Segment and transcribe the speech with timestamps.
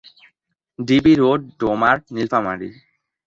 [0.79, 2.69] DB road, Domar, Nilphamari.